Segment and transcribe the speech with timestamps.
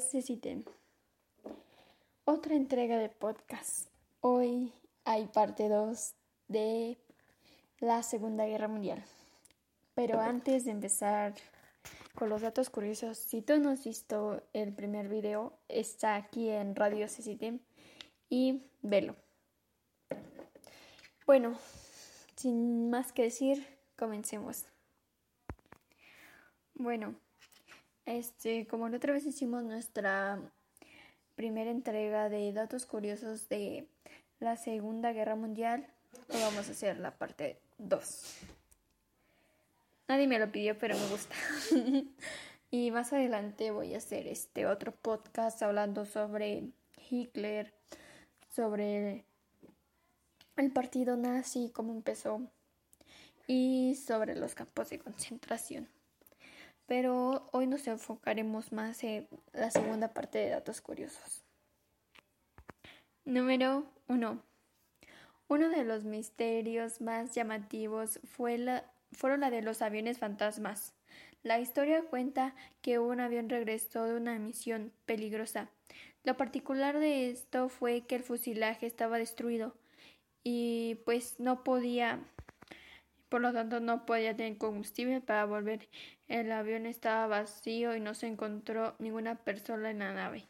[0.00, 0.64] Cecitem.
[2.24, 3.88] Otra entrega de podcast.
[4.20, 4.72] Hoy
[5.04, 6.14] hay parte 2
[6.48, 6.98] de
[7.80, 9.04] la Segunda Guerra Mundial.
[9.94, 11.34] Pero antes de empezar
[12.14, 16.76] con los datos curiosos, si tú no has visto el primer video, está aquí en
[16.76, 17.60] Radio Cecitem
[18.28, 19.16] y velo.
[21.26, 21.58] Bueno,
[22.36, 24.66] sin más que decir, comencemos.
[26.74, 27.16] Bueno,
[28.08, 30.40] este, como la otra vez hicimos nuestra
[31.34, 33.86] primera entrega de datos curiosos de
[34.40, 35.86] la Segunda Guerra Mundial,
[36.30, 38.36] hoy vamos a hacer la parte 2.
[40.08, 41.34] Nadie me lo pidió, pero me gusta.
[42.70, 46.70] y más adelante voy a hacer este otro podcast hablando sobre
[47.10, 47.74] Hitler,
[48.48, 49.26] sobre
[50.56, 52.40] el partido nazi, cómo empezó,
[53.46, 55.97] y sobre los campos de concentración.
[56.88, 61.44] Pero hoy nos enfocaremos más en la segunda parte de datos curiosos.
[63.26, 64.42] Número 1.
[65.48, 70.94] Uno de los misterios más llamativos fue la, fueron la de los aviones fantasmas.
[71.42, 75.68] La historia cuenta que un avión regresó de una misión peligrosa.
[76.24, 79.74] Lo particular de esto fue que el fusilaje estaba destruido
[80.42, 82.20] y pues no podía,
[83.28, 85.88] por lo tanto no podía tener combustible para volver.
[86.28, 90.48] El avión estaba vacío y no se encontró ninguna persona en la nave.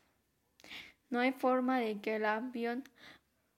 [1.10, 2.84] No hay forma de que el avión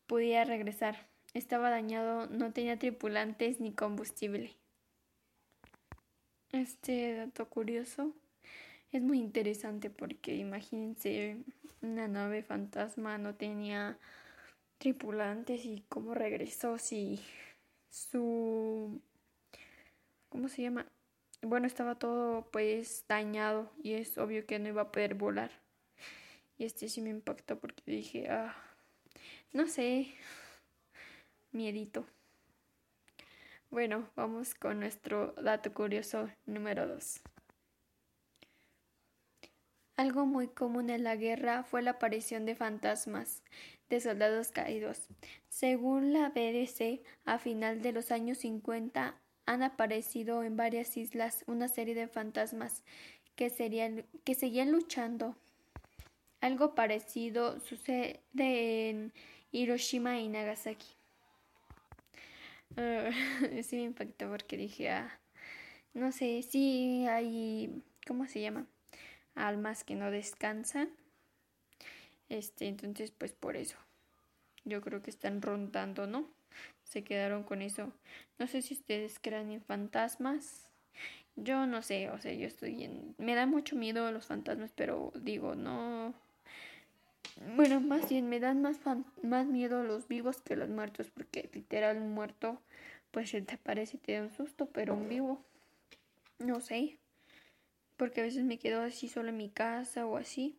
[0.07, 1.09] pudiera regresar.
[1.35, 4.57] Estaba dañado, no tenía tripulantes ni combustible.
[6.53, 8.13] Este dato curioso
[8.91, 11.37] es muy interesante porque imagínense
[11.81, 13.99] una nave fantasma no tenía
[14.79, 17.21] tripulantes y cómo regresó si
[17.89, 19.01] su
[20.31, 20.87] ¿cómo se llama?
[21.43, 25.51] Bueno, estaba todo pues dañado y es obvio que no iba a poder volar.
[26.57, 28.55] Y este sí me impactó porque dije, ah,
[29.53, 30.15] no sé,
[31.53, 32.07] miedito.
[33.71, 37.21] Bueno, vamos con nuestro dato curioso número 2.
[39.97, 43.43] Algo muy común en la guerra fue la aparición de fantasmas
[43.89, 45.09] de soldados caídos.
[45.49, 51.69] Según la BDC, a final de los años 50 han aparecido en varias islas una
[51.69, 52.83] serie de fantasmas
[53.37, 55.37] que, serían, que seguían luchando.
[56.41, 59.13] Algo parecido sucede en
[59.53, 60.87] Hiroshima y Nagasaki.
[62.77, 63.11] Uh,
[63.63, 65.21] sí me impactó porque dije, ah,
[65.93, 68.67] no sé, sí hay, ¿cómo se llama?
[69.35, 70.91] almas que no descansan.
[72.29, 73.77] Este, entonces, pues por eso.
[74.65, 76.29] Yo creo que están rondando, ¿no?
[76.91, 77.93] Se quedaron con eso.
[78.39, 80.69] No sé si ustedes crean en fantasmas.
[81.37, 83.15] Yo no sé, o sea, yo estoy en...
[83.17, 86.13] Me da mucho miedo los fantasmas, pero digo, no...
[87.55, 88.81] Bueno, más bien me dan más,
[89.23, 92.61] más miedo los vivos que los muertos, porque literal un muerto,
[93.13, 95.43] pues se te aparece y te da un susto, pero un vivo,
[96.41, 96.99] no sé
[98.01, 100.57] porque a veces me quedo así solo en mi casa o así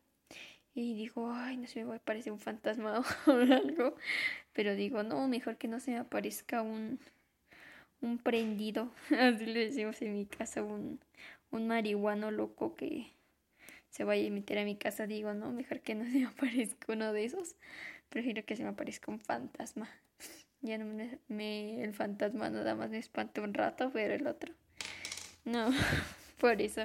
[0.74, 3.96] y digo, ay, no se me va a aparecer un fantasma o algo,
[4.54, 7.00] pero digo, no, mejor que no se me aparezca un,
[8.02, 11.00] un prendido, así le decimos en mi casa, un,
[11.52, 13.12] un marihuano loco que
[13.90, 16.94] se vaya a meter a mi casa, digo, no, mejor que no se me aparezca
[16.94, 17.56] uno de esos,
[18.09, 19.90] prefiero que se me aparezca un fantasma.
[20.62, 20.86] Ya no
[21.30, 24.53] me, el fantasma nada más me espanta un rato, pero el otro,
[25.46, 25.72] no,
[26.40, 26.84] por eso.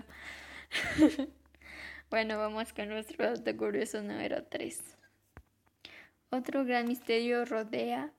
[2.08, 4.80] Bueno, vamos con nuestro dato curioso número 3.
[6.30, 8.12] Otro gran misterio rodea,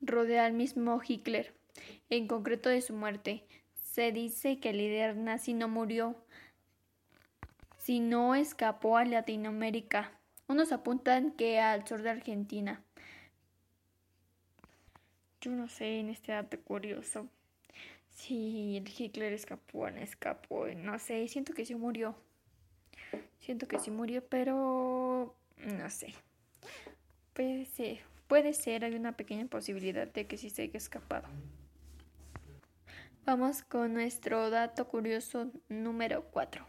[0.00, 1.52] rodea al mismo Hitler,
[2.10, 3.42] en concreto de su muerte.
[3.82, 6.14] Se dice que el líder nazi no murió,
[7.76, 10.12] sino escapó a Latinoamérica.
[10.46, 12.84] Unos apuntan que al sur de Argentina.
[15.40, 17.26] Yo no sé en este dato curioso.
[18.10, 22.16] Sí, el Hitler escapó, no escapó, no sé, siento que sí murió.
[23.46, 26.12] Siento que sí murió, pero no sé.
[27.32, 31.28] Puede ser, puede ser, hay una pequeña posibilidad de que sí se haya escapado.
[33.24, 36.66] Vamos con nuestro dato curioso número 4.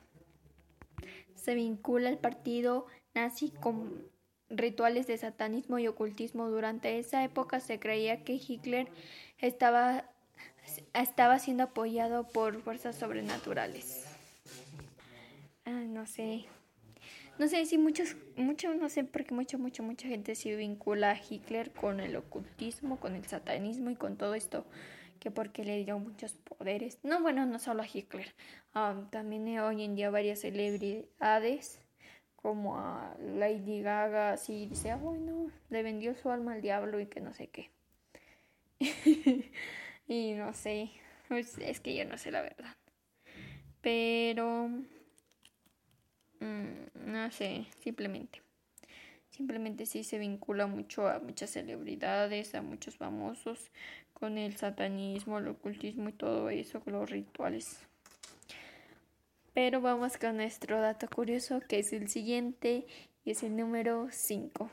[1.34, 2.86] Se vincula el partido
[3.16, 4.08] nazi con
[4.52, 6.48] rituales de satanismo y ocultismo.
[6.48, 8.88] Durante esa época se creía que Hitler
[9.40, 10.12] estaba
[10.94, 14.06] estaba siendo apoyado por fuerzas sobrenaturales.
[15.66, 16.46] Ah, no sé.
[17.40, 21.18] No sé si muchos, mucho, no sé, porque mucha, mucha, mucha gente se vincula a
[21.18, 24.66] Hitler con el ocultismo, con el satanismo y con todo esto
[25.20, 27.00] que porque le dio muchos poderes.
[27.04, 28.34] No, bueno, no solo a Hitler,
[29.10, 31.80] también hoy en día varias celebridades
[32.36, 37.08] como a Lady Gaga, así dice, ah, bueno, le vendió su alma al diablo y
[37.08, 37.72] que no sé qué.
[40.08, 40.92] y no sé,
[41.28, 42.76] pues, es que yo no sé la verdad.
[43.82, 44.70] Pero,
[46.40, 48.42] mm, no sé, simplemente.
[49.30, 53.70] Simplemente sí se vincula mucho a muchas celebridades, a muchos famosos,
[54.14, 57.80] con el satanismo, el ocultismo y todo eso, con los rituales.
[59.54, 62.88] Pero vamos con nuestro dato curioso, que es el siguiente,
[63.26, 64.72] y es el número 5.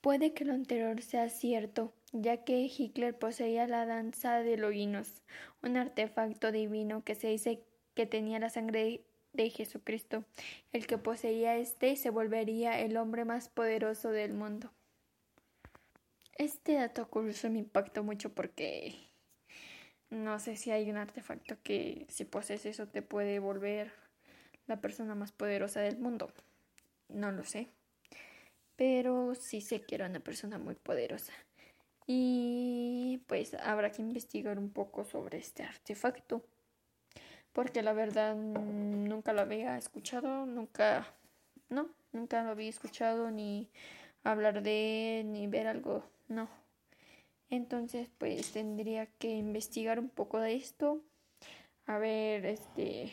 [0.00, 5.22] Puede que lo anterior sea cierto, ya que Hitler poseía la danza de Loginos,
[5.62, 7.62] un artefacto divino que se dice
[7.94, 9.00] que tenía la sangre
[9.32, 10.24] de Jesucristo.
[10.72, 14.70] El que poseía este se volvería el hombre más poderoso del mundo.
[16.36, 18.94] Este dato curioso me impactó mucho porque
[20.10, 23.92] no sé si hay un artefacto que si posees eso te puede volver
[24.66, 26.32] la persona más poderosa del mundo.
[27.08, 27.68] No lo sé.
[28.76, 31.32] Pero sí sé que era una persona muy poderosa.
[32.06, 36.44] Y pues habrá que investigar un poco sobre este artefacto
[37.52, 41.06] porque la verdad nunca lo había escuchado, nunca,
[41.68, 43.68] no, nunca lo había escuchado ni
[44.24, 46.48] hablar de él, ni ver algo, no.
[47.50, 51.02] Entonces, pues tendría que investigar un poco de esto,
[51.86, 53.12] a ver, este,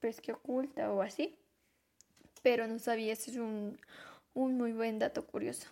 [0.00, 1.36] pues qué oculta o así.
[2.42, 3.78] Pero no sabía, ese es un,
[4.34, 5.68] un muy buen dato curioso.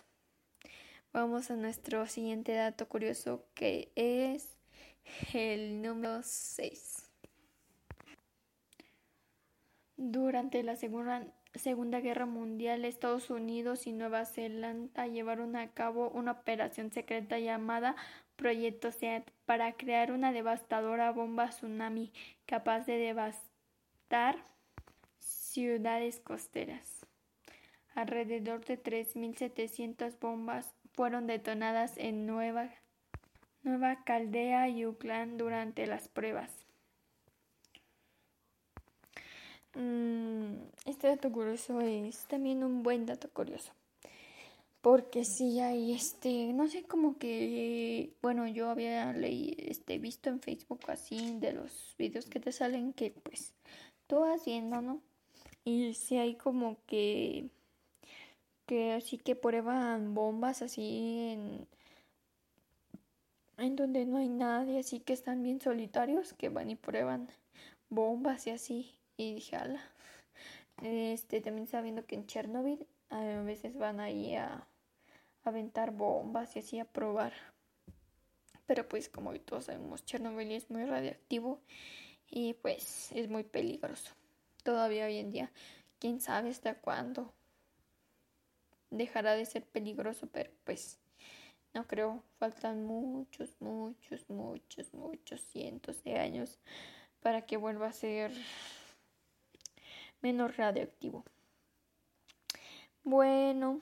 [1.13, 4.55] Vamos a nuestro siguiente dato curioso que es
[5.33, 7.06] el número 6.
[9.99, 16.91] Durante la Segunda Guerra Mundial, Estados Unidos y Nueva Zelanda llevaron a cabo una operación
[16.91, 17.95] secreta llamada
[18.35, 22.13] Proyecto SEAT para crear una devastadora bomba tsunami
[22.45, 24.37] capaz de devastar
[25.17, 27.07] ciudades costeras.
[27.95, 32.69] Alrededor de 3.700 bombas fueron detonadas en Nueva,
[33.63, 36.67] Nueva Caldea y Auckland durante las pruebas.
[39.66, 39.66] Mm,
[40.85, 43.71] este dato curioso es también un buen dato curioso.
[44.81, 50.39] Porque sí hay este, no sé, como que, bueno, yo había leído, este, visto en
[50.39, 53.53] Facebook así de los videos que te salen que pues
[54.07, 55.01] tú vas viendo, ¿no?
[55.65, 57.49] Y sí hay como que,
[58.65, 61.67] que así que prueban bombas así en,
[63.57, 67.27] en donde no hay nadie, así que están bien solitarios, que van y prueban
[67.89, 68.96] bombas y así.
[69.17, 69.81] Y dije, ala.
[70.83, 74.67] Este, también estaba viendo que en Chernobyl a veces van ahí a,
[75.43, 77.33] aventar bombas y así a probar.
[78.65, 81.61] Pero pues como todos sabemos, Chernobyl es muy radiactivo
[82.29, 84.13] y pues es muy peligroso.
[84.63, 85.51] Todavía hoy en día,
[85.99, 87.33] quién sabe hasta cuándo
[88.89, 90.99] dejará de ser peligroso, pero pues
[91.73, 96.59] no creo, faltan muchos, muchos, muchos, muchos cientos de años
[97.21, 98.31] para que vuelva a ser
[100.27, 101.23] menos radioactivo.
[103.05, 103.79] Bueno,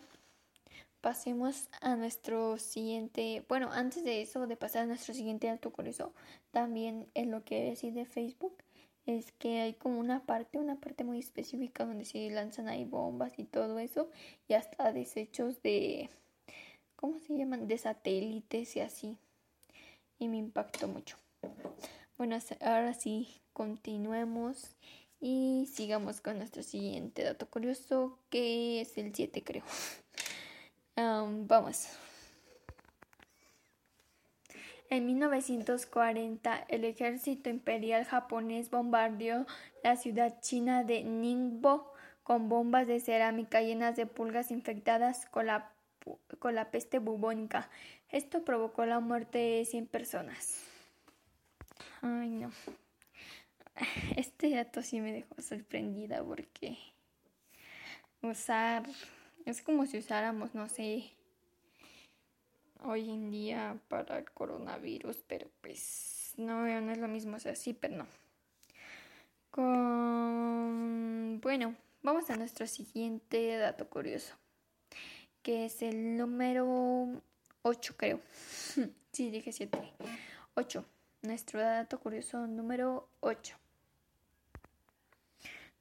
[1.01, 6.13] pasemos a nuestro siguiente, bueno, antes de eso, de pasar a nuestro siguiente dato curioso,
[6.51, 8.55] también en lo que decir de Facebook,
[9.07, 13.39] es que hay como una parte, una parte muy específica donde se lanzan ahí bombas
[13.39, 14.11] y todo eso,
[14.47, 16.11] y hasta desechos de,
[16.95, 17.67] ¿cómo se llaman?
[17.67, 19.17] De satélites y así.
[20.19, 21.17] Y me impactó mucho.
[22.19, 24.75] Bueno, ahora sí, continuemos
[25.19, 29.63] y sigamos con nuestro siguiente dato curioso, que es el 7, creo.
[30.95, 31.88] vamos.
[34.89, 39.45] En 1940, el ejército imperial japonés bombardeó
[39.84, 41.91] la ciudad china de Ningbo
[42.24, 45.72] con bombas de cerámica llenas de pulgas infectadas con la,
[46.39, 47.69] con la peste bubónica.
[48.10, 50.63] Esto provocó la muerte de 100 personas.
[52.01, 52.51] Ay, no.
[54.15, 56.77] Este dato sí me dejó sorprendida porque
[58.22, 58.84] usar
[59.46, 61.12] es como si usáramos, no sé,
[62.84, 67.55] hoy en día para el coronavirus, pero pues no, no es lo mismo, o sea,
[67.55, 68.08] sí, pero no.
[69.51, 71.39] Con...
[71.41, 74.36] Bueno, vamos a nuestro siguiente dato curioso,
[75.44, 77.22] que es el número
[77.62, 78.20] 8, creo.
[79.12, 79.94] sí, dije 7.
[80.55, 80.86] 8.
[81.22, 83.58] Nuestro dato curioso número 8.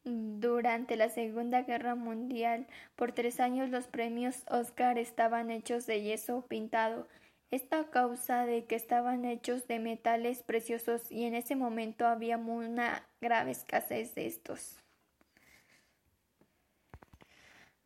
[0.04, 6.44] Durante la Segunda Guerra Mundial, por tres años los premios Oscar estaban hechos de yeso
[6.46, 7.08] pintado.
[7.50, 12.36] Esto a causa de que estaban hechos de metales preciosos y en ese momento había
[12.36, 14.76] una grave escasez de estos.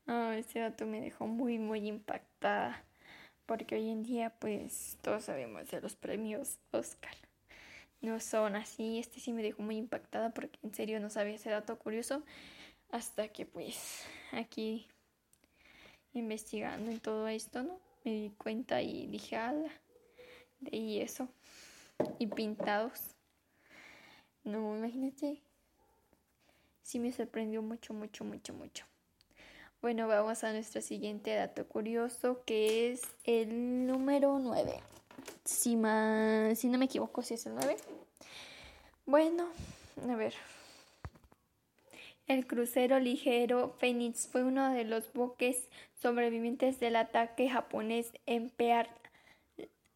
[0.09, 2.83] Oh, ese dato me dejó muy, muy impactada,
[3.47, 7.28] porque hoy en día, pues, todos sabemos de los premios Oscar.
[8.01, 11.51] No son así, este sí me dejó muy impactada porque en serio no sabía ese
[11.51, 12.23] dato curioso
[12.91, 14.87] hasta que, pues, aquí
[16.13, 17.81] investigando en todo esto, ¿no?
[18.05, 19.71] Me di cuenta y dije, ala,
[20.61, 21.29] de eso.
[22.19, 23.17] Y pintados.
[24.45, 25.43] No, imagínate.
[26.83, 28.87] Sí me sorprendió mucho, mucho, mucho, mucho.
[29.83, 34.81] Bueno, vamos a nuestro siguiente dato curioso, que es el número 9.
[35.45, 37.77] Si, si no me equivoco, si es el 9.
[39.07, 39.47] Bueno,
[40.09, 40.35] a ver.
[42.27, 48.91] El crucero ligero Phoenix fue uno de los buques sobrevivientes del ataque japonés en Pearl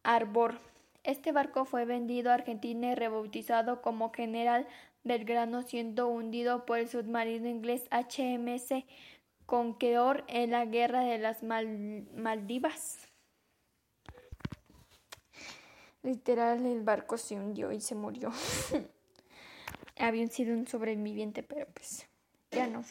[0.03, 0.59] Harbor.
[1.03, 4.67] Este barco fue vendido a Argentina y rebautizado como General
[5.03, 8.83] Belgrano, siendo hundido por el submarino inglés HMS
[9.45, 13.12] Conqueror en la guerra de las Maldivas.
[16.03, 18.31] Literal, el barco se hundió y se murió.
[19.97, 22.05] Había sido un sobreviviente, pero pues
[22.51, 22.83] ya no.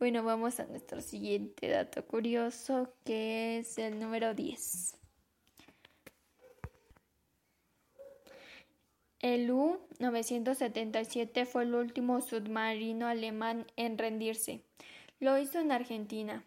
[0.00, 4.96] Bueno, vamos a nuestro siguiente dato curioso, que es el número 10.
[9.20, 14.62] El U-977 fue el último submarino alemán en rendirse.
[15.20, 16.42] Lo hizo en Argentina.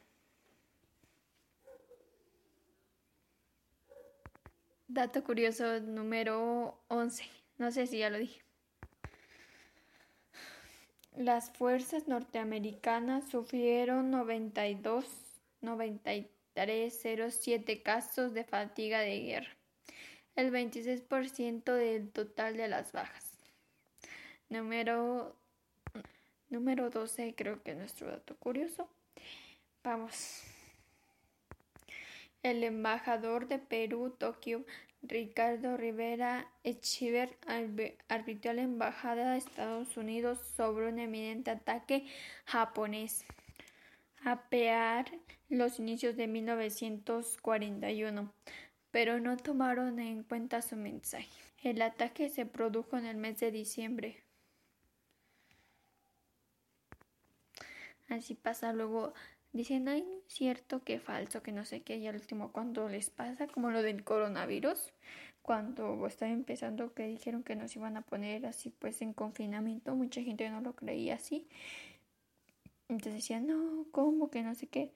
[4.93, 7.23] Dato curioso número 11.
[7.57, 8.43] No sé si ya lo dije.
[11.15, 15.07] Las fuerzas norteamericanas sufrieron 92,
[15.61, 19.57] 9307 casos de fatiga de guerra,
[20.35, 23.31] el 26% del total de las bajas.
[24.49, 25.35] Número
[26.49, 28.87] Número 12, creo que nuestro dato curioso.
[29.83, 30.52] Vamos.
[32.43, 34.63] El embajador de Perú, Tokio,
[35.01, 37.35] Ricardo Rivera Echiver,
[38.09, 42.05] arbitró a la embajada de Estados Unidos sobre un eminente ataque
[42.45, 43.25] japonés
[44.25, 45.05] a pear
[45.49, 48.33] los inicios de 1941,
[48.91, 51.29] pero no tomaron en cuenta su mensaje.
[51.63, 54.23] El ataque se produjo en el mes de diciembre
[58.09, 59.13] Así pasa luego
[59.53, 63.47] dicen, ay, cierto, que falso, que no sé qué, y al último cuando les pasa,
[63.47, 64.91] como lo del coronavirus,
[65.43, 70.21] cuando estaba empezando que dijeron que nos iban a poner así pues en confinamiento, mucha
[70.21, 71.47] gente no lo creía así.
[72.89, 74.91] Entonces decían, no, ¿cómo que no sé qué?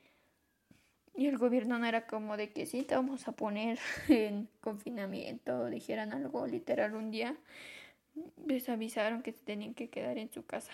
[1.15, 5.67] Y el gobierno no era como de que sí, te vamos a poner en confinamiento,
[5.67, 7.35] dijeran algo literal un día,
[8.45, 10.71] les avisaron que se tenían que quedar en su casa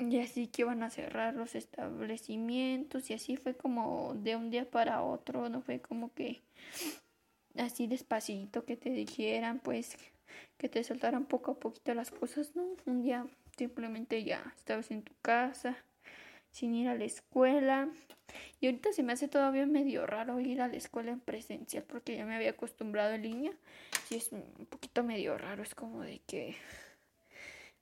[0.00, 4.68] y así que iban a cerrar los establecimientos y así fue como de un día
[4.68, 6.40] para otro, no fue como que
[7.56, 9.96] así despacito que te dijeran pues
[10.56, 13.26] que te soltaran poco a poquito las cosas, no, un día
[13.56, 15.76] simplemente ya estabas en tu casa
[16.50, 17.88] sin ir a la escuela.
[18.60, 22.16] Y ahorita se me hace todavía medio raro ir a la escuela en presencial porque
[22.16, 23.52] ya me había acostumbrado en línea
[24.08, 26.54] y es un poquito medio raro, es como de que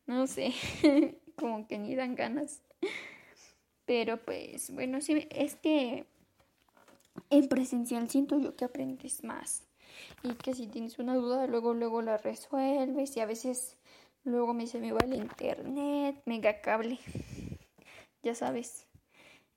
[0.06, 0.54] no sé
[1.38, 2.62] como que ni dan ganas.
[3.87, 6.04] Pero pues bueno, sí, es que
[7.30, 9.64] en presencial siento yo que aprendes más.
[10.23, 13.16] Y que si tienes una duda luego luego la resuelves.
[13.16, 13.78] Y a veces
[14.25, 16.99] luego me se me va el internet, mega cable,
[18.23, 18.87] ya sabes,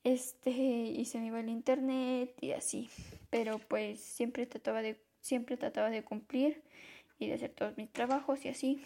[0.04, 2.90] este y se me va el internet y así,
[3.30, 6.64] pero pues siempre trataba de siempre trataba de cumplir
[7.22, 8.82] y de hacer todos mis trabajos y así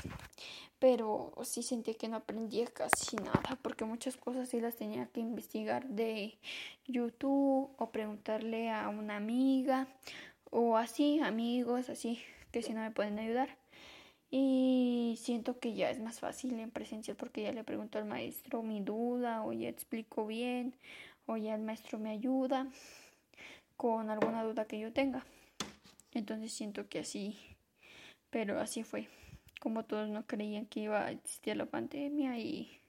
[0.80, 5.22] pero sí sentí que no aprendía casi nada porque muchas cosas sí las tenía que
[5.22, 6.38] investigar de
[6.86, 9.88] YouTube o preguntarle a una amiga
[10.52, 12.20] o así, amigos, así
[12.52, 13.58] que si no me pueden ayudar.
[14.32, 18.64] Y siento que ya es más fácil en presencial porque ya le pregunto al maestro
[18.64, 20.76] mi duda o ya explico bien
[21.26, 22.68] o ya el maestro me ayuda
[23.78, 25.26] con alguna duda que yo tenga.
[26.14, 27.38] Entonces siento que así,
[28.36, 29.08] pero así fue
[29.62, 32.82] como todos no creían que iba a existir la pandemia y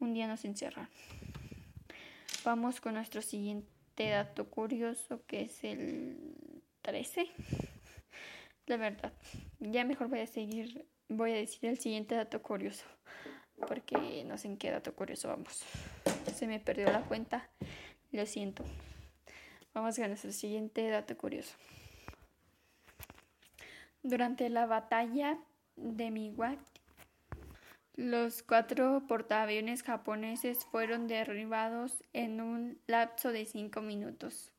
[0.00, 0.90] un día nos encerraron.
[2.44, 6.18] Vamos con nuestro siguiente dato curioso que es el
[6.82, 7.26] 13.
[8.66, 9.14] La verdad,
[9.60, 12.84] ya mejor voy a seguir, voy a decir el siguiente dato curioso
[13.66, 15.64] porque no sé en qué dato curioso vamos.
[16.34, 17.48] Se me perdió la cuenta,
[18.12, 18.62] lo siento.
[19.72, 21.54] Vamos a nuestro siguiente dato curioso.
[24.06, 25.36] Durante la batalla
[25.74, 26.60] de Miwak,
[27.96, 34.52] los cuatro portaaviones japoneses fueron derribados en un lapso de cinco minutos,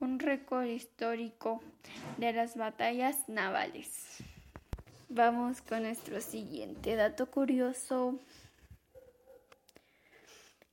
[0.00, 1.62] un récord histórico
[2.18, 4.18] de las batallas navales.
[5.08, 8.20] Vamos con nuestro siguiente dato curioso.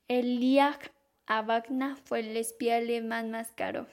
[0.10, 0.92] El Liag
[1.28, 3.88] Abagna fue el espía alemán más caro.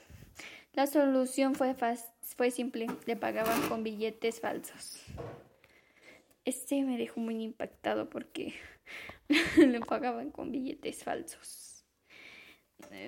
[0.72, 1.74] La solución fue,
[2.36, 5.02] fue simple, le pagaban con billetes falsos.
[6.44, 8.54] Este me dejó muy impactado porque
[9.56, 11.84] le pagaban con billetes falsos.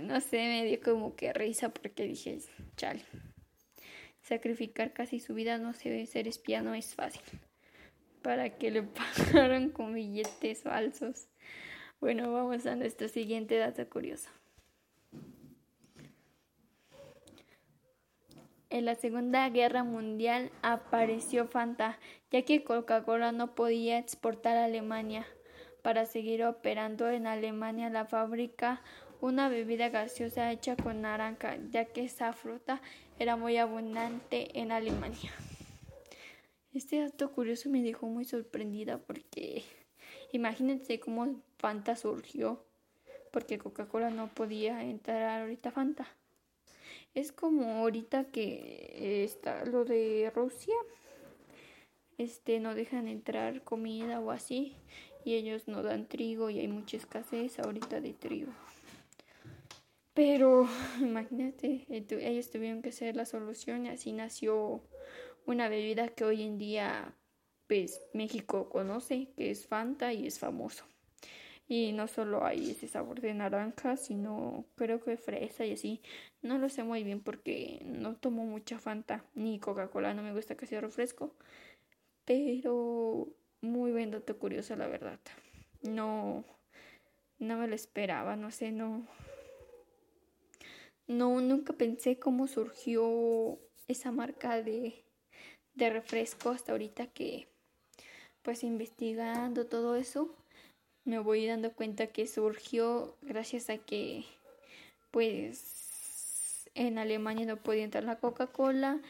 [0.02, 2.38] No sé, me dio como que risa porque dije,
[2.76, 3.04] chale
[4.22, 7.22] sacrificar casi su vida, no sé, ser espía no es fácil.
[8.22, 8.82] Para que le
[9.32, 11.28] pagaran con billetes falsos.
[12.00, 14.30] Bueno, vamos a nuestro siguiente dato curioso.
[18.70, 21.98] En la Segunda Guerra Mundial apareció Fanta,
[22.30, 25.26] ya que Coca-Cola no podía exportar a Alemania.
[25.82, 28.80] Para seguir operando en Alemania, la fábrica
[29.20, 32.80] una bebida gaseosa hecha con naranja, ya que esa fruta
[33.18, 35.32] era muy abundante en Alemania.
[36.72, 39.64] Este dato curioso me dejó muy sorprendida porque
[40.30, 42.64] imagínense cómo Fanta surgió,
[43.32, 46.06] porque Coca-Cola no podía entrar ahorita Fanta.
[47.14, 50.74] Es como ahorita que está lo de Rusia,
[52.18, 54.76] este no dejan entrar comida o así
[55.24, 58.52] y ellos no dan trigo y hay mucha escasez ahorita de trigo.
[60.14, 60.68] Pero
[61.00, 64.82] imagínate, ellos tuvieron que ser la solución y así nació
[65.46, 67.16] una bebida que hoy en día
[67.66, 70.84] pues México conoce, que es Fanta y es famoso.
[71.72, 76.02] Y no solo hay ese sabor de naranja, sino creo que fresa y así.
[76.42, 80.56] No lo sé muy bien porque no tomo mucha Fanta ni Coca-Cola, no me gusta
[80.56, 81.32] casi el refresco.
[82.24, 83.28] Pero
[83.60, 85.20] muy buen dato curioso, la verdad.
[85.82, 86.44] No,
[87.38, 89.06] no me lo esperaba, no sé, no,
[91.06, 95.04] no, nunca pensé cómo surgió esa marca de,
[95.74, 97.46] de refresco hasta ahorita que
[98.42, 100.34] pues investigando todo eso
[101.04, 104.24] me voy dando cuenta que surgió gracias a que
[105.10, 109.00] pues en Alemania no podía entrar la Coca-Cola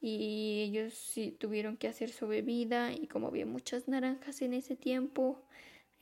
[0.00, 4.76] y ellos sí tuvieron que hacer su bebida y como había muchas naranjas en ese
[4.76, 5.42] tiempo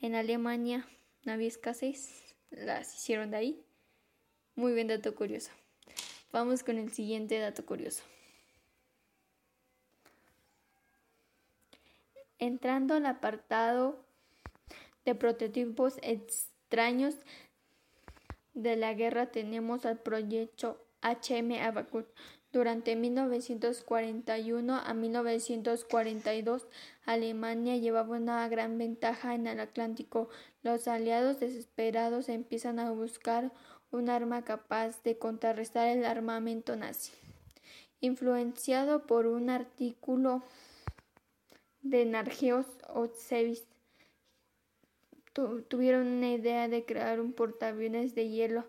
[0.01, 0.87] en Alemania
[1.25, 3.65] no había escasez las hicieron de ahí
[4.55, 5.51] muy bien dato curioso.
[6.33, 8.03] Vamos con el siguiente dato curioso.
[12.39, 14.03] Entrando al apartado
[15.05, 17.15] de prototipos extraños
[18.53, 22.07] de la guerra tenemos al proyecto HM Abacut.
[22.51, 26.67] Durante 1941 a 1942,
[27.05, 30.29] Alemania llevaba una gran ventaja en el Atlántico.
[30.63, 33.51] Los aliados desesperados empiezan a buscar
[33.91, 37.11] un arma capaz de contrarrestar el armamento nazi.
[38.01, 40.41] Influenciado por un artículo
[41.81, 43.68] de Nargeos Otsevis,
[45.67, 48.65] tuvieron una idea de crear un portaaviones de hielo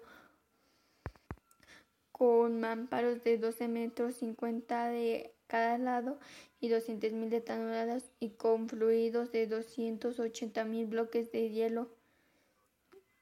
[2.13, 6.19] con mamparos de 12 metros 50 de cada lado
[6.61, 11.89] y 200.000 de toneladas y con fluidos de 280.000 bloques de hielo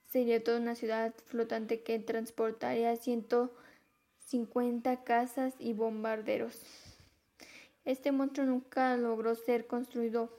[0.08, 6.58] Sería toda una ciudad flotante que transportaría 150 casas y bombarderos.
[7.84, 10.30] Este monstruo nunca logró ser construido,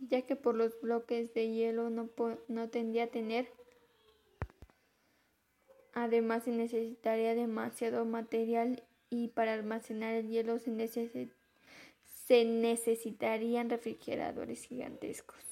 [0.00, 2.10] ya que por los bloques de hielo no,
[2.48, 3.48] no tendría a tener.
[5.92, 11.30] Además, se necesitaría demasiado material y para almacenar el hielo se,
[12.26, 15.42] se necesitarían refrigeradores gigantescos.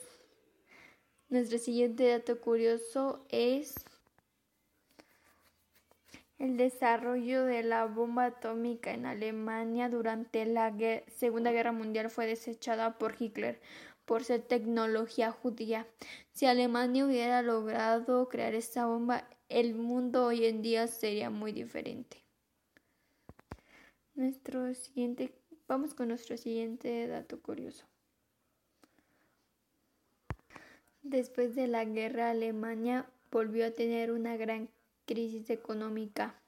[1.31, 3.75] Nuestro siguiente dato curioso es
[6.39, 10.75] el desarrollo de la bomba atómica en Alemania durante la
[11.17, 13.61] Segunda Guerra Mundial fue desechada por Hitler
[14.05, 15.87] por ser tecnología judía.
[16.33, 22.23] Si Alemania hubiera logrado crear esta bomba, el mundo hoy en día sería muy diferente.
[24.15, 25.35] Nuestro siguiente,
[25.67, 27.85] vamos con nuestro siguiente dato curioso.
[31.03, 34.71] Después de la guerra, Alemania volvió a tener una gran
[35.05, 36.41] crisis económica.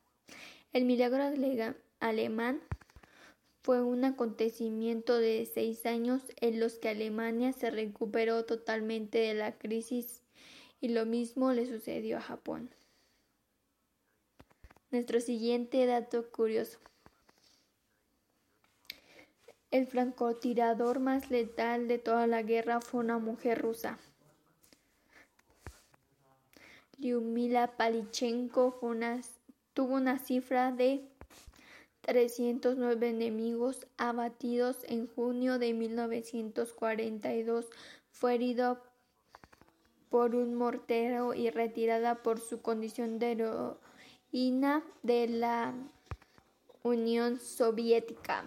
[0.72, 1.24] El milagro
[2.00, 2.60] alemán
[3.66, 9.58] fue un acontecimiento de seis años en los que Alemania se recuperó totalmente de la
[9.58, 10.22] crisis
[10.80, 12.70] y lo mismo le sucedió a Japón.
[14.92, 16.78] Nuestro siguiente dato curioso.
[19.72, 23.98] El francotirador más letal de toda la guerra fue una mujer rusa.
[26.98, 28.78] Lyudmila Palichenko
[29.74, 31.15] tuvo una cifra de
[32.06, 37.66] 309 enemigos abatidos en junio de 1942.
[38.12, 38.80] Fue herido
[40.08, 45.74] por un mortero y retirada por su condición de heroína de la
[46.84, 48.46] Unión Soviética.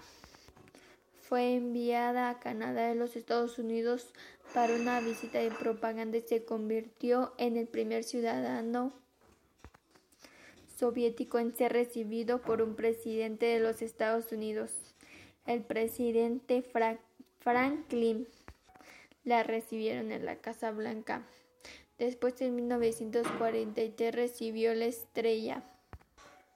[1.21, 4.13] Fue enviada a Canadá de los Estados Unidos
[4.53, 8.93] para una visita de propaganda y se convirtió en el primer ciudadano
[10.79, 14.71] soviético en ser recibido por un presidente de los Estados Unidos.
[15.45, 16.63] El presidente
[17.39, 18.27] Franklin
[19.25, 21.27] la recibieron en la Casa Blanca.
[21.97, 25.63] Después en 1943 recibió la estrella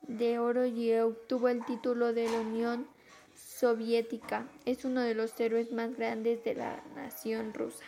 [0.03, 2.88] de oro y obtuvo el título de la Unión
[3.36, 4.47] Soviética.
[4.65, 7.83] Es uno de los héroes más grandes de la nación rusa.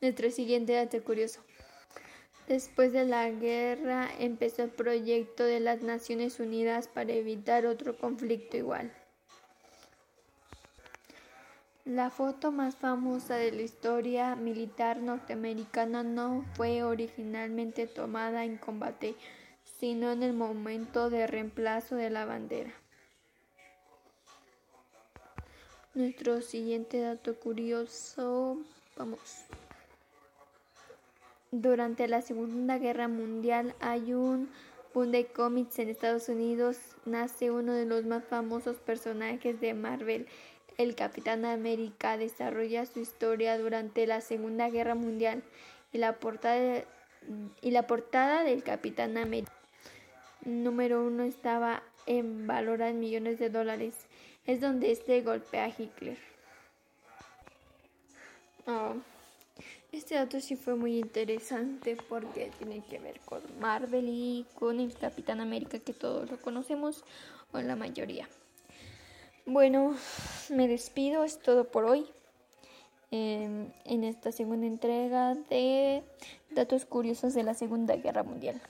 [0.00, 1.40] Nuestro siguiente dato curioso.
[2.48, 8.56] Después de la guerra empezó el proyecto de las Naciones Unidas para evitar otro conflicto
[8.56, 8.92] igual.
[11.84, 19.16] La foto más famosa de la historia militar norteamericana no fue originalmente tomada en combate,
[19.78, 22.72] sino en el momento de reemplazo de la bandera.
[25.94, 28.58] Nuestro siguiente dato curioso,
[28.96, 29.46] vamos.
[31.52, 34.50] Durante la Segunda Guerra Mundial hay un
[34.92, 36.78] boom de cómics en Estados Unidos.
[37.04, 40.26] Nace uno de los más famosos personajes de Marvel,
[40.78, 42.16] el Capitán América.
[42.16, 45.42] Desarrolla su historia durante la Segunda Guerra Mundial
[45.92, 46.84] y la portada,
[48.44, 49.52] del Capitán América
[50.46, 54.06] número uno estaba en valor en millones de dólares.
[54.46, 56.18] Es donde este golpea a Hitler.
[58.66, 58.94] Oh.
[59.96, 64.92] Este dato sí fue muy interesante porque tiene que ver con Marvel y con el
[64.92, 67.02] Capitán América que todos lo conocemos
[67.52, 68.28] o la mayoría.
[69.46, 69.96] Bueno,
[70.50, 72.04] me despido, es todo por hoy.
[73.10, 76.02] Em, en esta segunda entrega de
[76.50, 78.60] datos curiosos de la Segunda Guerra Mundial.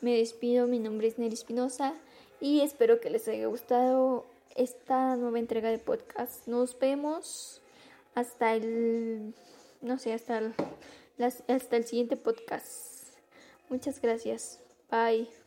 [0.00, 1.92] Me despido, mi nombre es Nelly Espinosa
[2.40, 4.24] y espero que les haya gustado
[4.56, 6.48] esta nueva entrega de podcast.
[6.48, 7.60] Nos vemos
[8.14, 9.34] hasta el,
[9.80, 10.54] no sé, hasta el,
[11.48, 13.16] hasta el siguiente podcast.
[13.68, 14.60] Muchas gracias.
[14.90, 15.41] Bye.